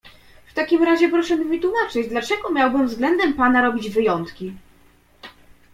[0.47, 4.53] "W takim razie proszę mi wytłumaczyć, dlaczego miałbym względem pana robić wyjątki?"